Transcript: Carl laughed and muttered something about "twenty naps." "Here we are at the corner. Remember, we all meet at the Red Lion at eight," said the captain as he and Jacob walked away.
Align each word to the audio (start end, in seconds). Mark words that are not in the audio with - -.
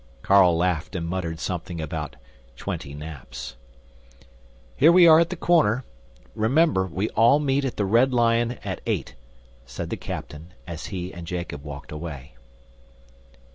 Carl 0.23 0.57
laughed 0.57 0.95
and 0.95 1.07
muttered 1.07 1.39
something 1.39 1.79
about 1.79 2.15
"twenty 2.55 2.91
naps." 2.95 3.55
"Here 4.75 4.91
we 4.91 5.05
are 5.05 5.19
at 5.19 5.29
the 5.29 5.35
corner. 5.35 5.85
Remember, 6.33 6.87
we 6.87 7.09
all 7.09 7.37
meet 7.37 7.63
at 7.65 7.77
the 7.77 7.85
Red 7.85 8.11
Lion 8.11 8.53
at 8.63 8.81
eight," 8.87 9.13
said 9.63 9.91
the 9.91 9.97
captain 9.97 10.55
as 10.65 10.87
he 10.87 11.13
and 11.13 11.27
Jacob 11.27 11.63
walked 11.63 11.91
away. 11.91 12.33